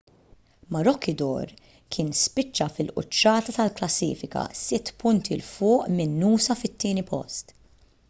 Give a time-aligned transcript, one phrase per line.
[0.75, 1.59] maroochydore
[1.97, 7.59] kien spiċċa fil-quċċata tal-klassifika sitt punti l fuq minn noosa fit-tieni post